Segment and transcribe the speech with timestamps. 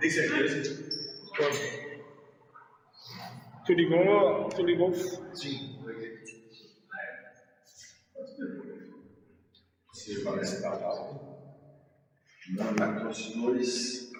[0.00, 0.86] Tem certeza?
[3.66, 4.94] Tu ligou, tu ligou
[5.34, 5.76] Sim.
[9.92, 10.62] Se parece.
[12.50, 14.12] Não, não, trouxe dois.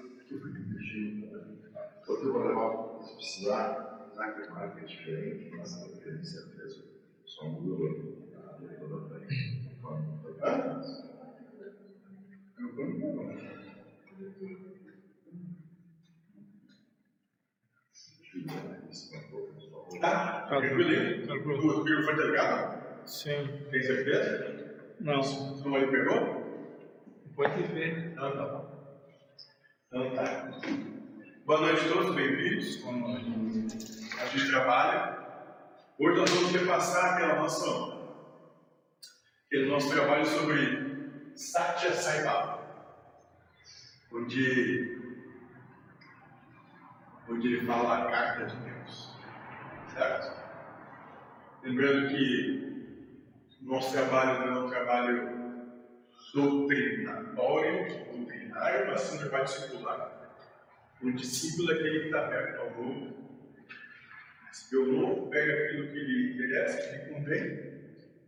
[2.09, 6.25] Outro eu vou levar, se precisar, já que a marca é diferente, mas não tem
[6.25, 6.85] certeza.
[7.25, 9.17] Só mudou a leitura da
[10.43, 10.81] Hã?
[10.81, 11.07] Tá?
[20.01, 20.47] Tá.
[20.49, 21.27] Tranquilo?
[21.27, 21.81] Tranquilo.
[21.81, 23.07] O tiro foi ligado?
[23.07, 23.49] Sim.
[23.71, 24.95] Tem certeza?
[25.01, 25.21] Não.
[25.21, 26.47] Não ele pegou?
[27.35, 28.15] Pode ver.
[28.15, 28.77] Não, tá bom.
[29.89, 30.61] Então tá.
[31.45, 32.83] Boa noite a todos, bem-vindos.
[34.21, 35.17] A gente trabalha.
[35.99, 37.67] Hoje nós vamos repassar aquela nossa,
[39.47, 42.63] aquele nosso trabalho sobre Satya Sai Baba,
[44.13, 44.96] onde,
[47.29, 49.17] onde ele fala a carta de Deus.
[49.93, 50.37] Certo?
[51.63, 52.67] Lembrando que
[53.61, 55.37] nosso trabalho não é um trabalho
[56.33, 60.17] doutrinatório, doutrinário, mas sim um trabalho discipular.
[61.03, 63.17] O discípulo é aquele que está aberto ao novo.
[64.49, 67.77] Recebeu novo, pega aquilo que lhe interessa, que lhe convém,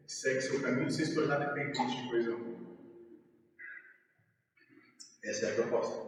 [0.06, 2.58] segue seu caminho sem se tornar dependente de coisa alguma.
[5.22, 6.07] Essa é a proposta.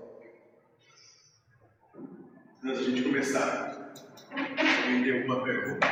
[2.62, 3.94] Antes da gente começar,
[4.36, 5.86] alguém tem alguma pergunta?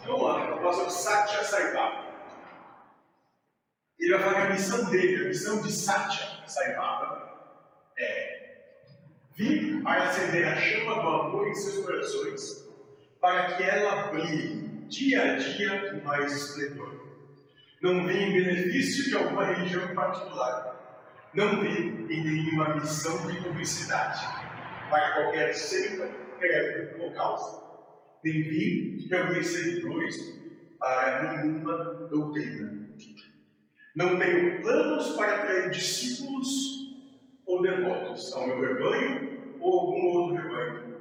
[0.00, 2.04] Então, vamos lá, a proposta do Satya Sai Baba.
[3.98, 8.40] Ele vai falar que a missão dele, a missão de Satya Sai Baba é
[9.34, 12.64] vir para acender a chama do amor em seus corações,
[13.20, 16.94] para que ela brilhe dia a dia com mais esplendor.
[17.82, 20.70] Não vi em benefício de alguma religião particular.
[21.32, 24.20] Não vi em nenhuma missão de publicidade
[24.90, 27.62] para qualquer seita, credo ou causa.
[28.24, 30.16] Nem vi reunir seguidores
[30.80, 32.88] para nenhuma doutrina.
[33.94, 36.48] Não tenho planos para atrair discípulos
[37.46, 40.96] ou devotos ao meu rebanho ou algum outro rebanho.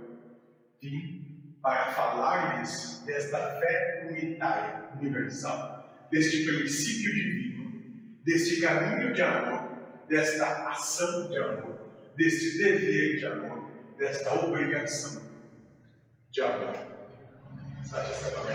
[0.79, 7.81] Vim para falar-lhes desta fé unitária, universal, deste princípio divino,
[8.23, 9.58] deste caminho de amor,
[10.09, 11.79] desta ação de amor,
[12.17, 15.21] deste dever de amor, desta obrigação
[16.31, 16.75] de amor.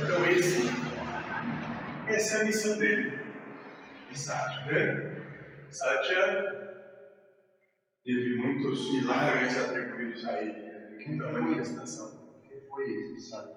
[0.02, 0.62] Então, esse,
[2.08, 3.18] essa é a missão dele.
[4.10, 5.22] E Satya, né?
[5.70, 6.64] Satya
[8.04, 12.42] teve muitos milagres atribuídos a ele, muita manifestação.
[12.42, 13.54] que foi isso, sabe?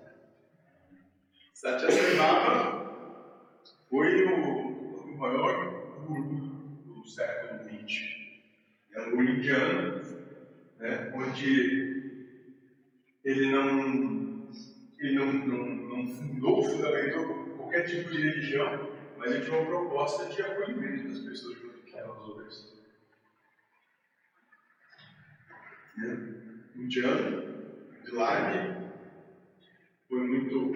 [1.54, 2.88] Satya Sarvama
[3.90, 6.47] foi o, o maior guru
[7.08, 8.18] do século XX.
[8.94, 10.02] É um indiano,
[10.78, 12.22] né, onde
[13.24, 14.50] ele não,
[15.00, 20.26] ele não, não, não fundou, fundamentou qualquer tipo de religião, mas ele tinha uma proposta
[20.26, 22.78] de acolhimento das pessoas junto com as outras.
[25.98, 26.34] Né?
[26.76, 27.48] Indiano,
[30.08, 30.74] foi muito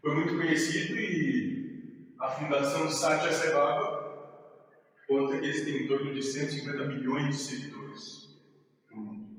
[0.00, 3.93] foi muito conhecido e a Fundação Satya Sai Baba
[5.06, 8.38] conta que eles têm em torno de 150 milhões de seguidores
[8.90, 9.34] no mundo.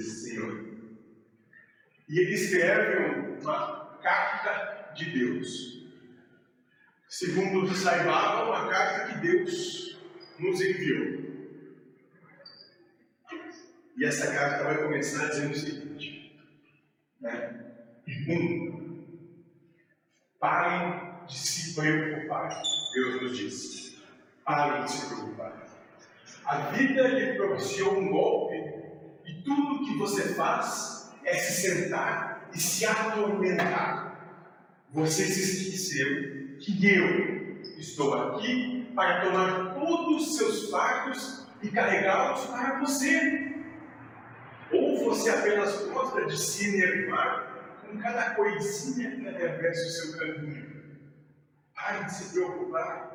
[0.00, 0.72] Senhor.
[2.08, 5.86] E ele escreve uma carta de Deus.
[7.08, 10.00] Segundo Sai Baba, uma carta que Deus
[10.38, 11.22] nos enviou.
[13.96, 16.40] E essa carta vai começar dizendo o seguinte:
[17.20, 17.74] né?
[18.28, 19.04] um,
[20.40, 22.50] parem de se preocupar.
[22.94, 24.02] Deus nos diz:
[24.44, 25.62] parem de se preocupar.
[26.44, 28.56] A vida lhe propiciou um golpe,
[29.24, 34.12] e tudo que você faz é se sentar e se atormentar.
[34.92, 42.44] Você se esqueceu que eu estou aqui para tomar todos os seus fardos e carregá-los
[42.46, 43.52] para você.
[44.70, 50.71] Ou você apenas gosta de se enervar com cada coisinha que atravessa o seu caminho?
[51.82, 53.10] Pare de se preocupar.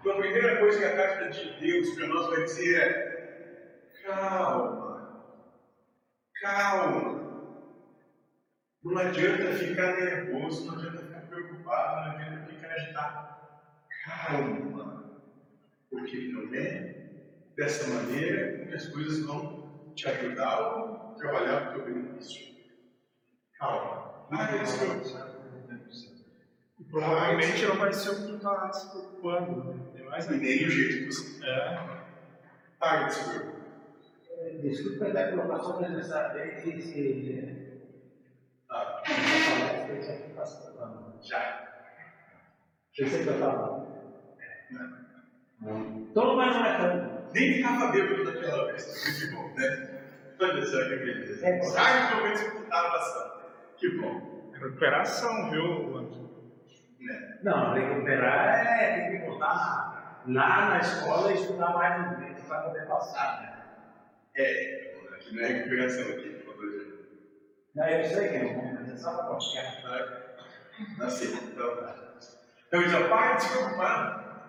[0.00, 5.20] Então, a primeira coisa que a carta de Deus para nós vai dizer é: calma,
[6.40, 7.28] calma.
[8.82, 13.28] Não adianta ficar nervoso, não adianta ficar preocupado, não adianta ficar agitado.
[14.06, 15.04] Calma,
[15.90, 16.94] porque é
[17.58, 22.56] dessa maneira as coisas vão te ajudar ou trabalhar para o teu benefício.
[23.58, 25.37] Calma, pare de se
[26.84, 27.10] preocupar.
[27.10, 29.64] Provavelmente não vai ser o que tu tá se preocupando.
[29.74, 29.80] Né?
[29.94, 32.02] Tem mais E nem o jeito que você É.
[32.78, 33.58] paga de se preocupar.
[34.40, 36.32] Eh, Disculpe la colocación en esa
[36.62, 37.64] si, si,
[38.70, 39.02] Ah,
[40.78, 41.20] Não.
[41.22, 41.68] já.
[42.96, 43.86] Pensei que eu estava.
[45.60, 46.06] Não.
[46.14, 47.32] Todo mundo não é tanto.
[47.34, 48.84] Nem ficava bêbado daquela vez,
[49.18, 50.00] que bom, né?
[50.40, 51.46] Olha só que beleza.
[51.46, 51.70] É, pô.
[51.72, 53.44] Raros momentos que escutava bastante.
[53.78, 54.50] Que bom.
[54.52, 56.27] Recuperação, viu, Anderson?
[57.42, 62.62] Não, recuperar é tem que voltar lá na escola e estudar mais um mês para
[62.62, 63.64] poder passar, né?
[64.36, 66.98] É, aqui não é recuperação aqui, por favor.
[67.74, 70.34] Não, eu sei que é mas é para qualquer.
[71.00, 71.94] Assim, então tá.
[72.66, 74.48] Então, já para de se preocupar.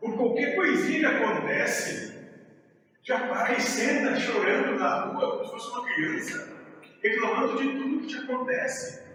[0.00, 2.28] Por qualquer coisinha que acontece,
[3.02, 6.56] já para e senta chorando na rua como se fosse uma criança,
[7.02, 9.09] reclamando de tudo que te acontece.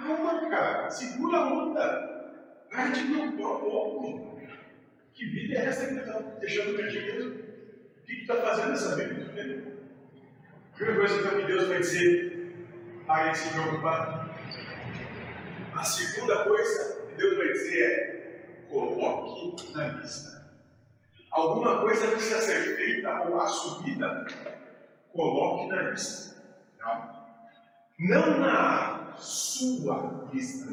[0.00, 2.10] Calma, cara, segura a onda.
[2.70, 4.40] Para de preocupar um pouco.
[5.12, 7.30] Que vida é essa que está deixando mesmo?
[7.30, 9.22] O que tu está fazendo nessa vida?
[9.22, 12.56] A primeira coisa então, que Deus vai dizer,
[13.06, 14.30] pare de se preocupar.
[15.74, 20.40] A segunda coisa que Deus vai dizer é: coloque na lista.
[21.30, 24.26] Alguma coisa precisa ser feita ou assumida,
[25.12, 26.42] coloque na lista.
[26.78, 27.26] Não,
[27.98, 30.66] não na sua lista,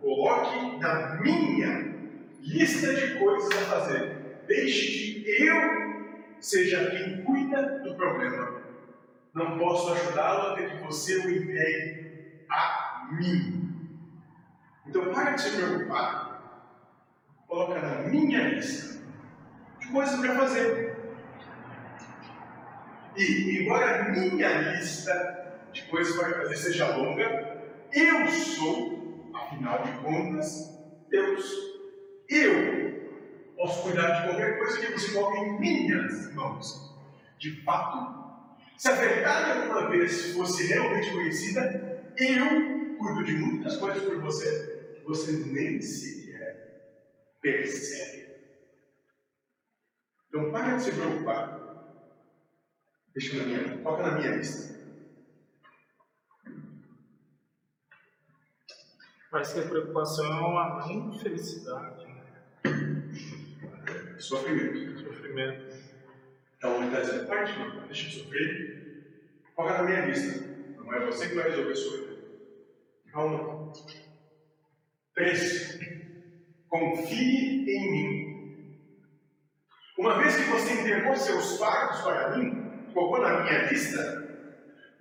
[0.00, 1.94] coloque na minha
[2.40, 4.44] lista de coisas a fazer.
[4.46, 5.82] Deixe que eu
[6.40, 8.62] seja quem cuida do problema.
[9.34, 13.62] Não posso ajudá-lo até que você o entregue a mim.
[14.86, 16.32] Então, para de se preocupar.
[17.46, 19.00] Coloca na minha lista
[19.80, 20.96] de coisas para fazer.
[23.16, 27.51] E, embora a minha lista de coisas para fazer seja longa,
[27.92, 30.70] eu sou, afinal de contas,
[31.08, 31.44] Deus.
[32.28, 36.92] Eu posso cuidar de qualquer coisa que você coloque em minhas mãos.
[37.38, 38.22] De fato,
[38.78, 44.94] se a verdade alguma vez fosse realmente conhecida, eu cuido de muitas coisas por você
[44.96, 46.22] que você nem sequer
[47.40, 48.32] percebe.
[50.28, 51.60] Então, para de se preocupar.
[53.14, 54.81] Deixa na minha, toca na minha lista.
[59.32, 62.22] Parece que a preocupação é uma mãe de felicidade, né?
[64.18, 64.98] Sofrimento.
[64.98, 65.74] Sofrimento.
[66.58, 69.32] Então, ele está dizendo, preocupar, deixa eu sofrer.
[69.56, 70.38] Toca na minha lista.
[70.76, 72.18] Não é você que vai resolver, sou eu.
[73.10, 73.72] Calma.
[75.14, 75.78] Três.
[76.68, 78.78] Confie em mim.
[79.98, 84.28] Uma vez que você entregou seus fardos para mim, colocou na minha lista,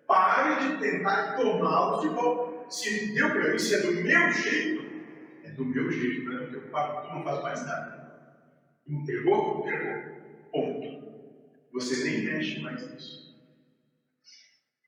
[0.07, 2.60] pare de tentar tomá-los de volta.
[2.71, 4.85] Se deu para mim, se é do meu jeito,
[5.43, 8.01] é do meu jeito, não é do teu pai, tu não faz mais nada.
[8.87, 9.59] Entregou?
[9.59, 10.21] Entregou.
[10.53, 11.01] Ponto.
[11.73, 13.35] Você nem mexe mais nisso.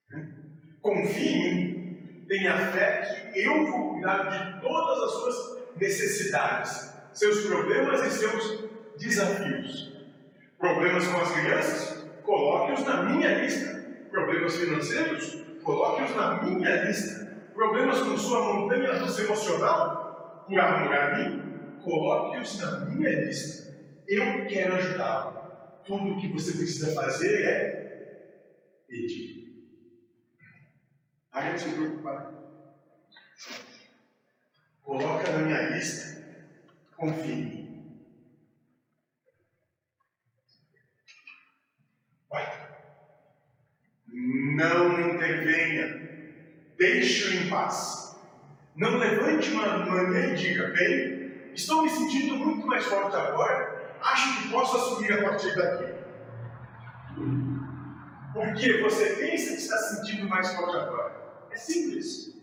[0.09, 0.33] Né?
[0.81, 2.25] Confie em mim.
[2.29, 8.69] Tenha fé que eu vou cuidar de todas as suas necessidades, seus problemas e seus
[8.97, 9.93] desafios.
[10.57, 12.07] Problemas com as crianças?
[12.23, 14.07] Coloque-os na minha lista.
[14.09, 15.43] Problemas financeiros?
[15.63, 17.32] Coloque-os na minha lista.
[17.53, 20.43] Problemas com sua montanha russa emocional?
[20.47, 21.79] Por amor a mim?
[21.83, 23.71] Coloque-os na minha lista.
[24.07, 25.43] Eu quero ajudá-lo.
[25.85, 27.83] Tudo o que você precisa fazer é
[28.87, 29.53] pedir.
[31.31, 32.33] Pare de se preocupar.
[34.81, 36.23] Coloca na minha lista.
[36.95, 37.63] Confie em mim.
[44.55, 46.12] Não intervenha.
[46.77, 48.15] Deixe-o em paz.
[48.75, 54.41] Não levante uma manhã e diga, bem, estou me sentindo muito mais forte agora, acho
[54.41, 55.93] que posso assumir a partir daqui.
[58.33, 61.15] Porque você pensa que está se sentindo mais forte agora.
[61.51, 62.33] É simples.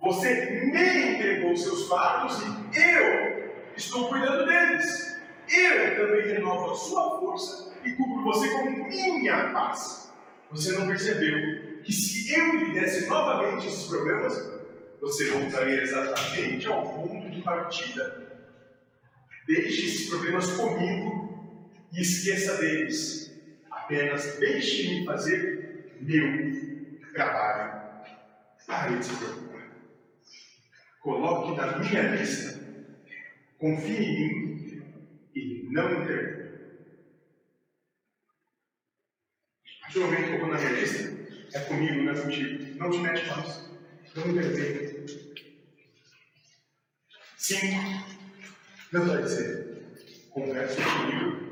[0.00, 5.18] Você me entregou seus fardos e eu estou cuidando deles.
[5.48, 10.12] Eu também renovo a sua força e cubro você com minha paz.
[10.50, 14.58] Você não percebeu que se eu lhe desse novamente esses problemas,
[15.00, 18.28] você voltaria exatamente ao ponto de partida.
[19.46, 23.32] Deixe esses problemas comigo e esqueça deles.
[23.70, 27.78] Apenas deixe-me fazer meu trabalho.
[28.66, 29.70] Pare de se preocupar.
[31.00, 32.60] Coloque na minha lista.
[33.56, 34.82] Confie em mim
[35.34, 36.48] e não intervenha.
[39.64, 41.17] A partir do momento que colocou na minha lista,
[41.52, 42.78] é comigo, não é contigo.
[42.78, 43.70] Não te mete mais.
[44.14, 45.06] Não intervenha.
[47.36, 48.04] Cinco.
[48.92, 49.82] Deus vai dizer:
[50.30, 51.48] converse comigo.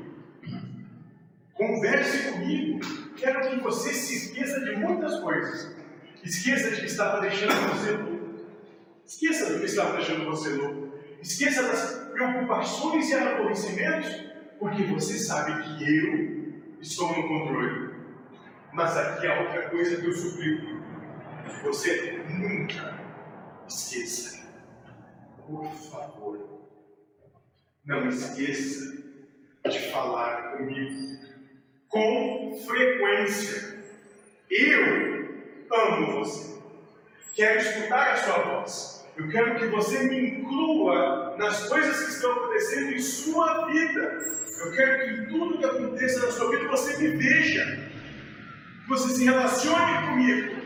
[1.53, 2.79] Converse comigo.
[3.15, 5.75] Quero que você se esqueça de muitas coisas.
[6.23, 8.17] Esqueça de que estava deixando você louco.
[9.05, 10.93] Esqueça do que estava deixando você louco.
[11.21, 14.23] Esqueça das preocupações e aborrecimentos,
[14.59, 17.86] porque você sabe que eu estou no controle.
[18.77, 20.83] Mas aqui há outra coisa que eu suplico.
[21.63, 22.93] Você nunca
[23.67, 24.45] esqueça.
[25.47, 26.69] Por favor,
[27.83, 28.95] não esqueça
[29.67, 31.17] de falar comigo
[31.87, 33.83] com frequência.
[34.51, 35.25] Eu
[35.73, 36.61] amo você.
[37.33, 39.07] Quero escutar a sua voz.
[39.17, 44.19] Eu quero que você me inclua nas coisas que estão acontecendo em sua vida.
[44.63, 47.86] Eu quero que tudo que aconteça na sua vida você me veja.
[48.87, 50.61] Que você se relacione comigo.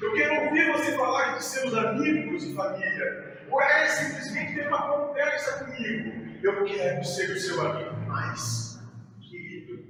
[0.00, 3.44] Eu quero ouvir você falar de seus amigos e família.
[3.50, 6.38] Ou é simplesmente ter uma conversa comigo.
[6.42, 8.80] Eu quero ser o seu amigo mais
[9.20, 9.84] querido.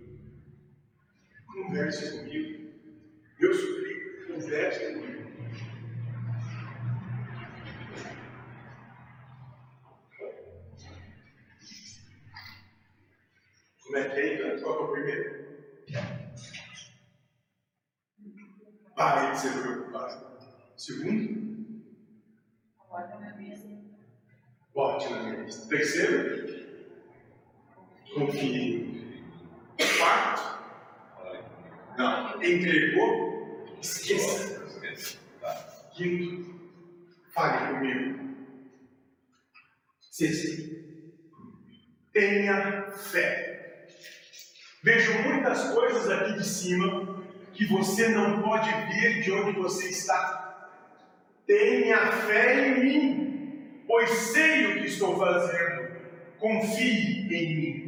[1.46, 2.72] Converse comigo.
[3.38, 5.24] Eu suplico, converse comigo.
[13.84, 14.60] Como é que é então?
[14.60, 15.43] Qual é o primeiro?
[19.34, 20.26] De ser preocupado.
[20.76, 21.82] Segundo,
[22.88, 23.68] Bota na mesa.
[24.72, 25.66] bote na minha lista.
[25.68, 26.64] Terceiro,
[28.14, 29.24] confie.
[29.98, 30.60] Quarto,
[31.98, 34.62] não, entregou, esqueça.
[35.94, 36.60] Quinto,
[37.32, 38.36] fale comigo.
[40.00, 40.76] Sexto,
[42.12, 43.88] tenha fé.
[44.84, 47.23] Vejo muitas coisas aqui de cima
[47.54, 50.70] que você não pode ver de onde você está.
[51.46, 55.94] Tenha fé em mim, pois sei o que estou fazendo.
[56.38, 57.84] Confie em mim.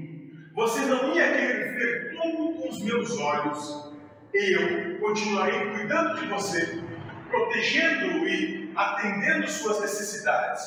[0.54, 3.92] Você não ia querer ver tudo com os meus olhos.
[4.32, 6.82] Eu continuarei cuidando de você,
[7.28, 10.62] protegendo-o e atendendo suas necessidades.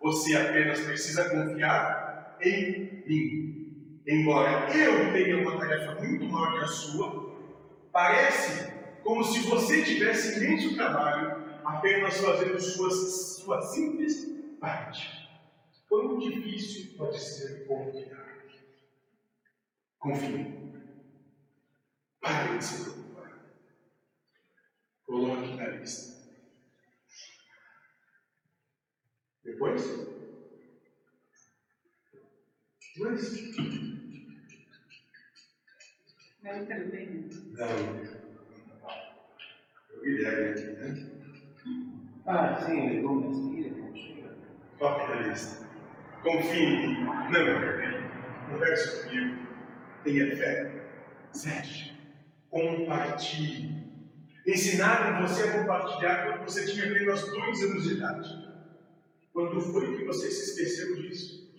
[0.00, 4.02] Você apenas precisa confiar em mim.
[4.06, 7.33] Embora eu tenha uma tarefa muito maior que a sua,
[7.94, 8.72] parece
[9.04, 15.08] como se você tivesse imenso trabalho apenas fazendo suas, sua simples parte.
[15.88, 18.44] Quão difícil pode ser confiar?
[20.00, 20.64] Confie.
[22.20, 23.38] Pare de se preocupar.
[25.06, 26.14] Coloque na lista.
[29.44, 29.84] Depois?
[32.96, 34.03] Depois?
[36.44, 37.26] Não também.
[37.52, 37.68] Não.
[40.02, 41.10] Eu ideia aqui, né?
[42.26, 44.28] Ah, sim, ele comecei, contigo.
[44.78, 45.66] Coloque na lista.
[46.22, 47.04] Confie em mim.
[47.04, 49.46] Não, converse comigo.
[50.04, 50.84] Tenha fé.
[51.32, 51.98] Sete.
[52.50, 53.82] Compartilhe.
[54.46, 58.28] Ensinaram você a compartilhar quando você tinha apenas dois anos de idade.
[59.32, 61.50] Quando foi que você se esqueceu disso?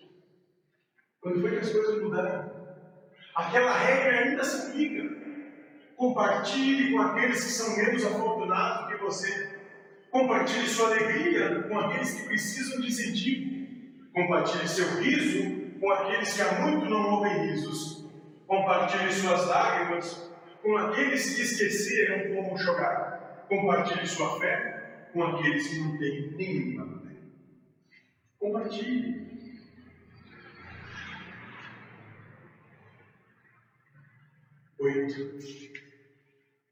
[1.20, 2.55] Quando foi que as coisas mudaram?
[3.36, 5.14] Aquela regra ainda se aplica.
[5.98, 9.60] Compartilhe com aqueles que são menos afortunados que você.
[10.10, 13.56] Compartilhe sua alegria com aqueles que precisam de incentivo.
[14.14, 18.06] Compartilhe seu riso com aqueles que há muito não ouvem risos.
[18.48, 23.46] Compartilhe suas lágrimas com aqueles que esqueceram como chorar.
[23.50, 27.16] Compartilhe sua fé com aqueles que não têm nenhuma fé.
[28.40, 29.26] Compartilhe.
[34.78, 35.40] Oito.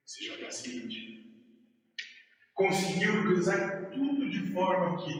[0.06, 1.24] Seja paciente.
[2.54, 5.14] Conseguiu organizar tudo de forma que,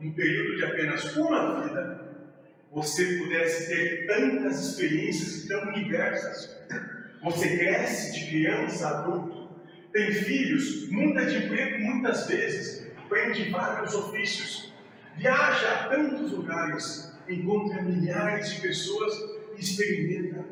[0.00, 2.08] num período de apenas uma vida,
[2.70, 6.56] você pudesse ter tantas experiências tão diversas.
[7.24, 9.60] Você cresce de criança a adulto,
[9.92, 14.72] tem filhos, muda de emprego muitas vezes, aprende vários ofícios,
[15.16, 19.12] viaja a tantos lugares, encontra milhares de pessoas
[19.56, 20.44] e experimenta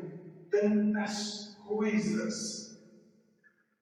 [0.51, 2.79] tantas coisas.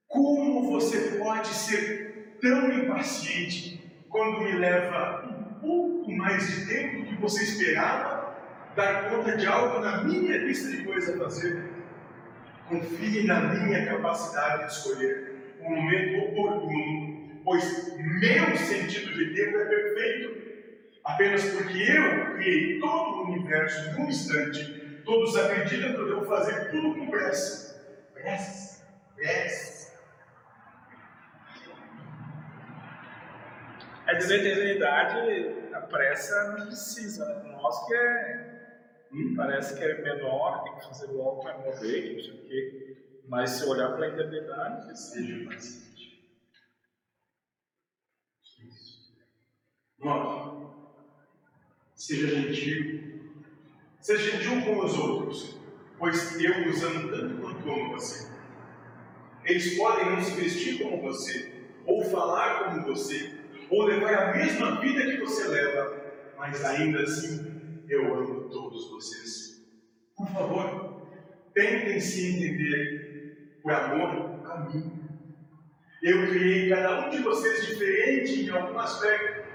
[0.08, 7.06] Como você pode ser tão impaciente quando me leva um pouco mais de tempo do
[7.06, 8.36] que você esperava
[8.75, 11.63] dar conta de algo na minha lista de coisas a fazer?
[12.68, 19.65] Confie na minha capacidade de escolher o momento oportuno, pois meu sentido de tempo é
[19.65, 20.46] perfeito.
[21.04, 26.25] Apenas porque eu criei todo o universo em um instante, todos acreditam que eu devo
[26.25, 27.64] fazer tudo com pressa.
[28.25, 28.84] Pressa,
[29.15, 29.94] pressa.
[34.08, 35.20] A deseternidade
[35.72, 37.51] a pressa não precisa, né?
[37.51, 39.08] Nós que é.
[39.13, 39.36] Hum?
[39.38, 43.22] Parece que é menor, tem que fazer logo para que não sei o quê.
[43.27, 45.53] Mas se olhar para a eternidade, Seja.
[45.53, 45.86] Isso.
[50.00, 50.74] Nove.
[51.94, 53.22] Seja gentil.
[54.00, 55.64] Seja gentil com os outros,
[55.98, 58.30] pois eu os amo tanto quanto amo você.
[59.44, 61.52] Eles podem não se vestir como você,
[61.86, 63.32] ou falar como você,
[63.70, 66.04] ou levar a mesma vida que você leva,
[66.38, 69.64] mas ainda assim eu amo todos vocês.
[70.16, 71.08] Por favor,
[71.54, 74.92] tentem se entender por amor a mim.
[76.02, 79.46] Eu criei cada um de vocês diferente em algum aspecto.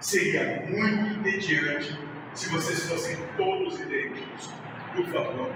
[0.00, 1.98] Seria muito entediante
[2.34, 4.50] se vocês fossem todos idênticos.
[4.94, 5.50] Por favor,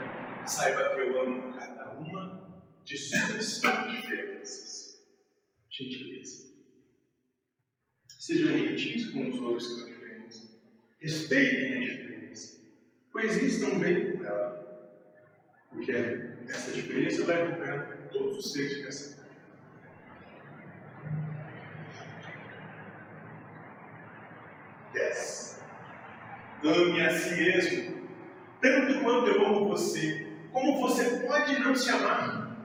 [0.47, 3.61] saiba que eu amo cada uma de suas
[3.91, 5.03] diferenças.
[5.71, 6.55] Gentileza.
[8.09, 10.61] Sejam gentis com os outros que são diferentes.
[11.01, 12.61] Respeitem a diferença.
[13.13, 14.65] Coexistam bem com ela.
[15.71, 15.93] Porque
[16.49, 19.25] essa diferença vai acompanhar todos os seres dessa terra.
[24.93, 25.61] Dez.
[26.65, 28.09] Ame a si mesmo,
[28.63, 30.24] tanto quanto eu amo você.
[30.54, 32.56] Como você pode não se amar?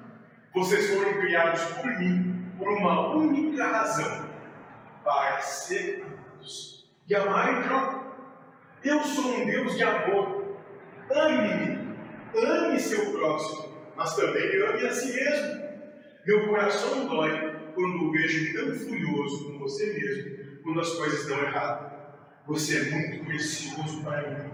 [0.54, 4.30] Vocês foram criados por mim por uma única razão:
[5.04, 8.00] para ser amados e amar troca.
[8.84, 10.56] Eu sou um Deus de amor.
[11.12, 11.98] Ame-me,
[12.38, 15.60] ame seu próximo, mas também ame a si mesmo.
[16.28, 21.40] Meu coração dói quando o vejo tão furioso com você mesmo, quando as coisas dão
[21.40, 21.90] errado.
[22.46, 24.52] Você é muito precioso para mim.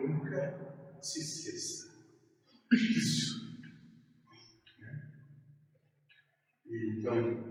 [0.00, 0.58] Nunca
[1.02, 1.85] se esqueça
[2.70, 3.36] disso.
[6.66, 7.46] E, então,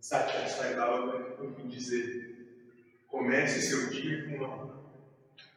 [0.00, 2.28] Satya Saibaba vai dizer:
[3.06, 4.78] comece seu dia com amor.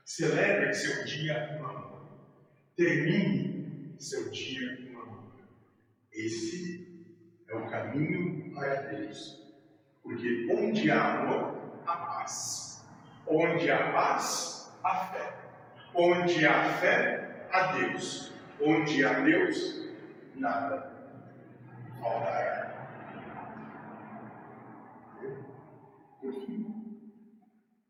[0.03, 2.01] Celebre seu dia com amor.
[2.75, 5.32] Termine seu dia com amor.
[6.12, 7.15] Esse
[7.47, 9.39] é o caminho para Deus.
[10.03, 12.84] Porque onde há amor, há paz.
[13.27, 15.34] Onde há paz, há fé.
[15.93, 18.31] Onde há fé, há Deus.
[18.63, 19.89] Onde há Deus,
[20.36, 20.91] nada
[22.00, 22.71] faltará.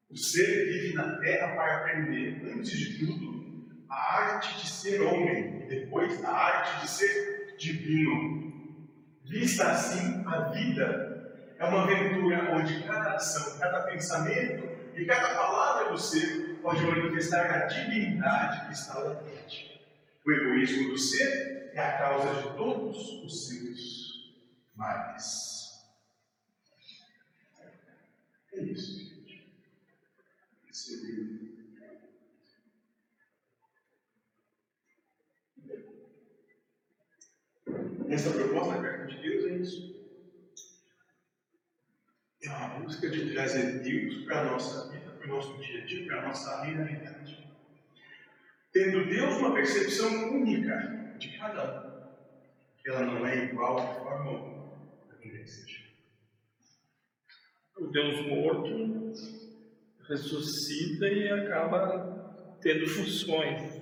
[0.10, 5.64] O ser vive na terra para aprender, antes de tudo, a arte de ser homem
[5.64, 8.90] e depois a arte de ser divino.
[9.26, 15.92] Vista assim, a vida é uma aventura onde cada ação, cada pensamento e cada palavra
[15.92, 19.71] do ser pode manifestar a divindade que está latente.
[20.24, 24.36] O egoísmo do ser é a causa de todos os seus
[24.76, 25.62] males.
[28.54, 29.50] É isso, gente.
[30.70, 31.52] Esse livro.
[38.10, 40.02] Essa proposta da carta de Deus é isso.
[42.44, 45.86] É uma busca de trazer Deus para a nossa vida, para o nosso dia a
[45.86, 47.41] dia, para a nossa realidade.
[48.74, 51.92] Tendo Deus uma percepção única de cada um.
[52.86, 54.62] Ela não é igual de forma alguma
[55.12, 55.82] a ninguém seja.
[57.78, 59.14] o Deus morto
[60.08, 63.82] ressuscita e acaba tendo funções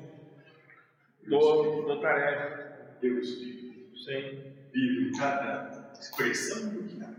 [1.28, 2.98] do, da tarefa.
[3.00, 4.54] Deus vive, Sim.
[4.74, 7.16] vive cada expressão do que há.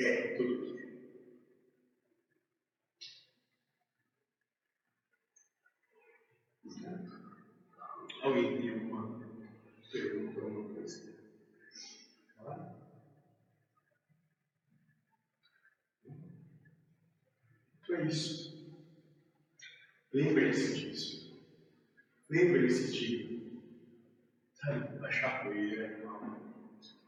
[0.00, 0.84] É tudo que é.
[8.24, 9.18] Alguém tem alguma
[9.92, 11.12] pergunta, alguma coisa?
[12.38, 12.74] Tá?
[17.82, 18.58] Então é isso.
[20.10, 21.30] Lembre-se disso.
[22.30, 23.44] Lembre-se de
[24.54, 26.00] sabe, baixar poeira,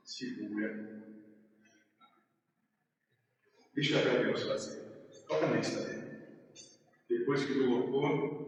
[0.05, 0.87] segura.
[3.73, 4.85] Deixa para Deus fazer.
[5.27, 5.47] Toca
[5.81, 6.21] dele.
[7.09, 8.46] Depois que colocou,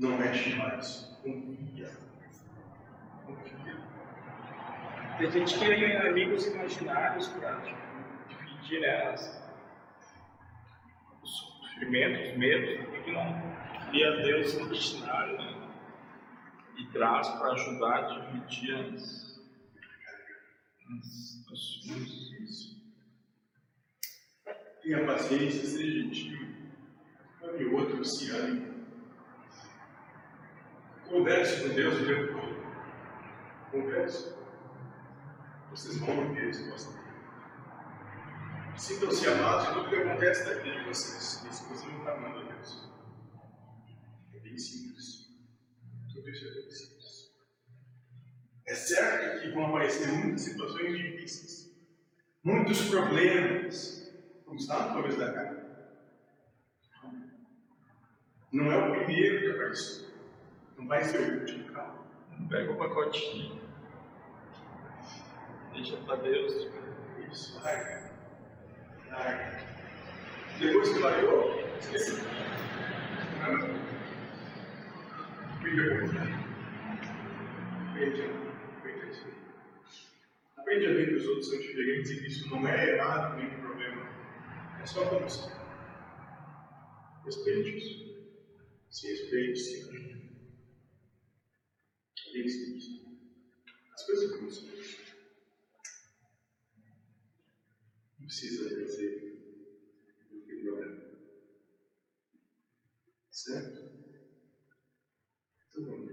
[0.00, 1.04] não mexe mais.
[1.22, 1.90] Confia.
[3.26, 3.76] Confia.
[5.18, 7.60] Tem gente que tem amigos imaginários para
[8.28, 9.40] dividir né, as-
[11.22, 13.60] os sofrimentos, os medos, que não
[13.90, 15.68] cria Deus imaginário né,
[16.78, 19.38] e traz para ajudar a dividir as,
[20.88, 22.80] as, as coisas.
[24.82, 26.40] Tenha paciência, seja gentil.
[27.42, 28.69] O outro, se ame.
[31.10, 32.54] Converse com Deus o tempo todo.
[33.72, 34.32] Converse.
[35.70, 37.10] Vocês vão manter a resposta dele.
[38.76, 41.44] Sintam-se amados e tudo que acontece da vida de vocês.
[41.50, 42.92] Isso você não está amando a Deus.
[44.34, 45.26] É bem simples.
[46.14, 47.32] Tudo isso é bem simples.
[48.68, 51.76] É certo que vão aparecer muitas situações difíceis,
[52.44, 55.60] muitos problemas, como está no começo da carta.
[58.52, 60.09] Não é o primeiro que apareceu.
[60.80, 62.06] Não vai ser o último, calma.
[62.48, 63.60] Pega o pacotinho.
[65.74, 66.68] Deixa pra Deus.
[67.30, 68.10] Isso, larga.
[69.10, 69.60] Larga.
[70.58, 72.22] Depois que largou, esqueci.
[75.58, 76.40] Aprende a confiar.
[77.90, 78.24] Aprende a
[78.78, 79.34] aprende a isso aí.
[80.56, 83.50] Aprende a ver que os outros são diferentes e que isso não é errado nem
[83.50, 84.08] problema.
[84.82, 85.52] É só como você.
[87.26, 88.10] Respeite isso.
[88.88, 90.09] Se respeite, se ame
[92.30, 93.00] princípios.
[93.92, 94.80] As coisas funcionam.
[98.18, 99.34] Não precisa dizer
[100.30, 100.84] o que melhor.
[100.84, 101.10] É.
[103.30, 103.80] Certo?
[105.68, 106.09] Então vamos.